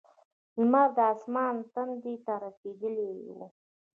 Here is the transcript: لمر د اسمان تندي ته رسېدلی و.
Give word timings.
لمر 0.59 0.87
د 0.97 0.99
اسمان 1.13 1.55
تندي 1.73 2.15
ته 2.25 2.33
رسېدلی 2.43 3.09
و. 3.37 3.37